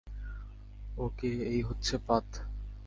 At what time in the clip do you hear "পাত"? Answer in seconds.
2.07-2.27